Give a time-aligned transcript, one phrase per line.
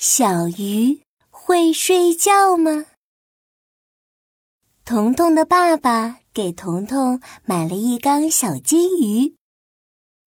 [0.00, 2.86] 小鱼会睡觉吗？
[4.84, 9.34] 彤彤的爸爸给彤彤买了一缸小金鱼。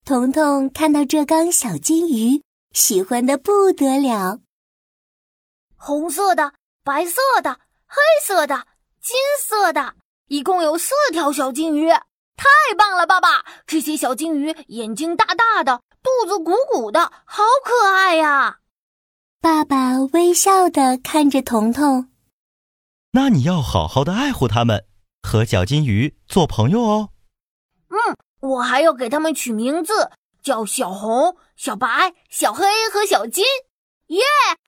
[0.03, 2.43] 彤彤看到这缸小金鱼，
[2.73, 4.39] 喜欢的不得了。
[5.77, 6.53] 红色的、
[6.83, 7.95] 白色的、黑
[8.27, 8.67] 色的、
[9.01, 9.95] 金色的，
[10.27, 11.89] 一共有四条小金鱼，
[12.35, 13.07] 太棒了！
[13.07, 18.57] 爸爸，这些小金鱼眼睛大大的，肚子鼓鼓的，好可爱呀！
[19.43, 22.09] 爸爸微笑的看着彤彤。
[23.13, 24.85] 那你要好好的爱护它们，
[25.23, 27.09] 和小金鱼做朋友哦。
[27.89, 30.11] 嗯，我还要给它们取名字，
[30.43, 33.43] 叫小红、小白、小黑和小金。
[34.09, 34.21] 耶，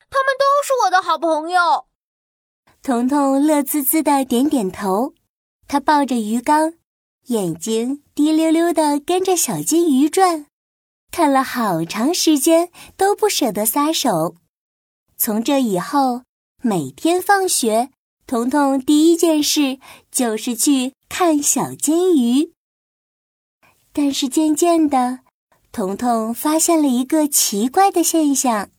[0.09, 1.85] 他们都是我的好朋友。
[2.81, 5.13] 彤彤乐滋滋的点点头，
[5.67, 6.73] 他抱着鱼缸，
[7.27, 10.47] 眼睛滴溜溜的跟着小金鱼转，
[11.11, 14.33] 看了好长时间都不舍得撒手。
[15.25, 16.23] 从这以后，
[16.61, 17.91] 每天放学。
[18.27, 19.79] 彤彤第一件事
[20.11, 22.51] 就是去看小金鱼，
[23.93, 25.19] 但是渐渐的，
[25.71, 28.69] 彤彤发现了一个奇怪的现象：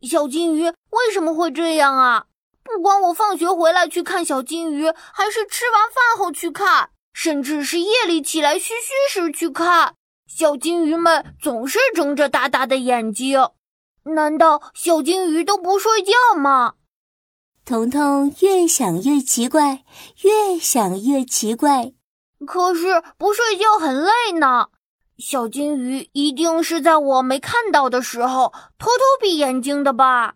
[0.00, 2.24] 小金鱼为什么会这样啊？
[2.62, 13.38] 不管我放学回来去看小金鱼，还是吃完饭后去看，甚至是夜里起来嘘嘘时去看，小金鱼们总是睁着大大的眼睛。
[14.14, 16.74] 难道小金鱼都不睡觉吗？
[17.64, 19.84] 彤彤越想越奇怪，
[20.22, 21.92] 越想越奇怪。
[22.46, 24.68] 可是不睡觉很累呢。
[25.18, 30.34] 小金鱼一定是在我没看到的时候偷偷闭眼睛的吧？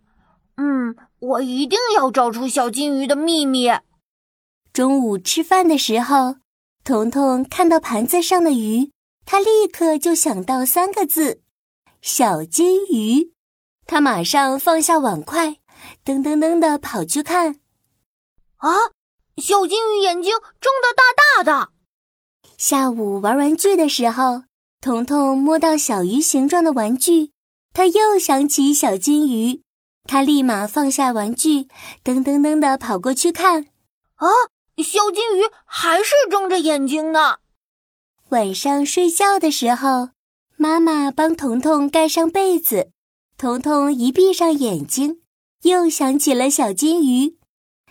[0.57, 3.71] 嗯，我一定要找出小金鱼的秘密。
[4.73, 6.37] 中午吃饭的时候，
[6.85, 8.93] 彤彤看到盘子上的鱼，
[9.25, 11.41] 他立刻就想到三个字：
[12.03, 13.34] 小金鱼。
[13.87, 15.57] 他马上放下碗筷。
[16.05, 17.61] 噔噔噔的跑去看，
[18.57, 18.71] 啊！
[19.37, 21.69] 小金鱼眼睛睁得大大的。
[22.57, 24.45] 下午玩玩具的时候，
[24.81, 27.33] 彤彤摸到小鱼形状的玩具，
[27.75, 29.63] 他又想起小金鱼，
[30.05, 31.69] 他立马放下玩具，
[32.03, 33.67] 噔噔噔的跑过去看，
[34.15, 34.29] 啊！
[34.79, 37.39] 小金鱼还是睁着眼睛呢。
[38.31, 40.11] 晚上睡觉的时候，
[40.57, 42.91] 妈妈帮彤彤盖上被子，
[43.37, 45.21] 彤彤一闭上眼睛。
[45.63, 47.39] 又想起了小金鱼，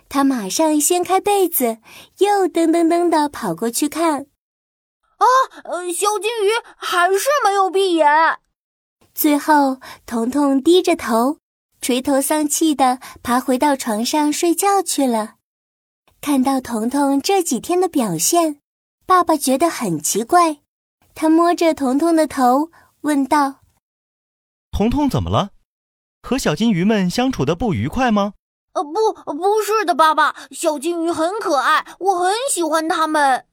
[0.08, 1.78] 他马上掀开被子，
[2.18, 4.26] 又噔噔噔的跑过去看。
[5.16, 5.26] 啊，
[5.64, 8.06] 呃，小金鱼还是没有闭眼。
[9.12, 11.38] 最后，彤彤低着头，
[11.80, 15.34] 垂头丧气的爬回到床上睡觉去了。
[16.20, 18.60] 看到彤彤这几天的表现，
[19.04, 20.58] 爸爸觉得很奇怪。
[21.16, 23.62] 他摸着彤彤的头，问道
[24.74, 25.50] ：“彤彤怎么了？”
[26.20, 28.32] 和小金鱼们相处的不愉快吗？
[28.72, 30.34] 呃，不，不是的，爸爸。
[30.50, 33.46] 小金鱼很可爱，我很喜欢它们。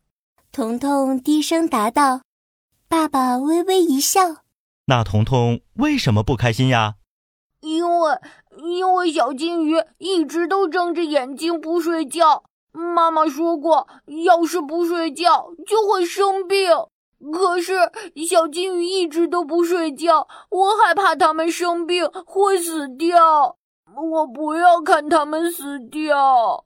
[0.51, 2.21] 彤彤低声答道。
[2.87, 4.37] 爸爸微微一笑。
[4.85, 6.95] 那彤彤为什么不开心呀？
[7.59, 8.19] 因为，
[8.63, 12.43] 因为小金鱼一直都睁着眼睛不睡觉。
[12.71, 13.87] 妈妈说过，
[14.25, 16.69] 要是不睡觉就会生病。
[17.31, 17.73] 可是
[18.27, 23.57] 小金鱼一直都不睡觉，我害怕它们生病会死掉。
[23.95, 26.65] 我不要看它们死掉。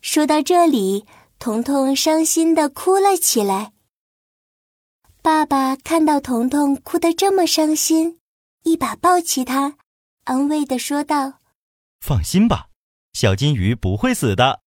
[0.00, 1.04] 说到这里，
[1.38, 3.72] 彤彤伤心的哭了起来。
[5.22, 8.18] 爸爸看到彤彤哭得这么伤心，
[8.64, 9.76] 一把抱起他，
[10.24, 11.34] 安慰的说道
[12.00, 12.68] ：“放心吧，
[13.12, 14.60] 小金鱼不会死的。”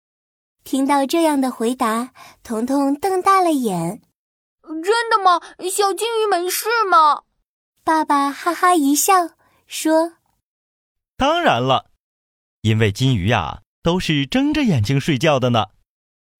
[0.62, 2.12] 听到这样的回答，
[2.42, 4.02] 彤彤瞪大了眼。
[4.82, 5.40] 真的吗？
[5.70, 7.22] 小金鱼没事吗？
[7.82, 9.30] 爸爸哈哈一笑
[9.66, 10.12] 说
[11.16, 11.90] ：“当然了，
[12.60, 15.66] 因为金鱼呀都是睁着眼睛睡觉的呢，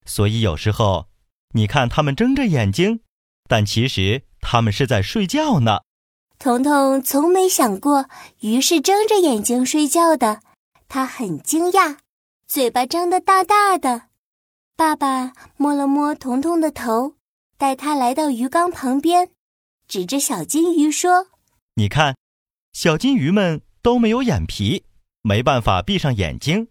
[0.04, 1.08] 所以有时候
[1.54, 3.00] 你看它们睁着眼睛，
[3.48, 5.80] 但其实它们是在睡觉呢。”
[6.38, 8.08] 彤彤从没想过
[8.40, 10.40] 鱼是睁着眼睛睡觉的，
[10.88, 11.98] 他很惊讶，
[12.46, 14.04] 嘴巴张得大大的。
[14.76, 17.16] 爸爸摸了摸彤彤的头。
[17.60, 19.32] 带他来到鱼缸旁边，
[19.86, 21.26] 指着小金鱼说
[21.76, 22.16] ：“你看，
[22.72, 24.86] 小金鱼们都没有眼皮，
[25.20, 26.68] 没办法闭上眼睛，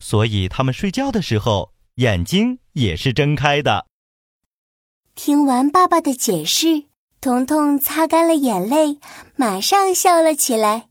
[0.00, 3.86] 所以它们睡觉的时候眼睛也是睁开的。”
[5.14, 6.86] 听完爸爸的解释，
[7.20, 8.98] 彤彤擦干了眼泪，
[9.36, 10.88] 马上笑了起来。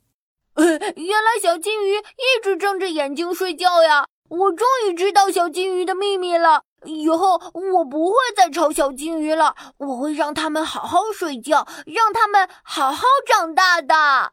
[0.55, 4.07] 原来小金鱼一直睁着眼睛睡觉呀！
[4.29, 6.63] 我终于知道小金鱼的秘密了。
[6.87, 14.31] 以后我不会再吵小金鱼了，我会让它们好好睡觉，让它们好好长大的。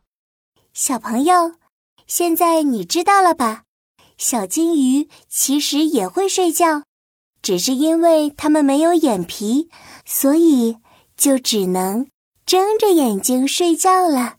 [0.72, 1.54] 小朋友，
[2.06, 3.64] 现在你知道了吧？
[4.16, 6.84] 小金鱼其实也会睡觉，
[7.42, 9.68] 只是因为它们没有眼皮，
[10.04, 10.78] 所以
[11.16, 12.06] 就只能
[12.46, 14.36] 睁着眼睛睡觉了。